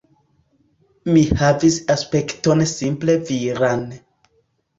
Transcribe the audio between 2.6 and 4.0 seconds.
simple viran.